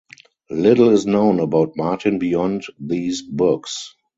Little 0.49 0.89
is 0.89 1.05
known 1.05 1.39
about 1.39 1.75
Martin 1.77 2.17
beyond 2.17 2.63
these 2.79 3.21
books. 3.21 3.93